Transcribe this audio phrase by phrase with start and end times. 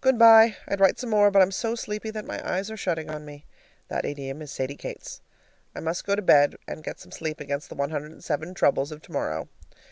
[0.00, 0.56] Good by.
[0.66, 3.46] I'd write some more, but I'm so sleepy that my eyes are shutting on me.
[3.86, 5.20] (The idiom is Sadie Kate's.)
[5.72, 8.54] I must go to bed and get some sleep against the one hundred and seven
[8.54, 9.48] troubles of tomorrow.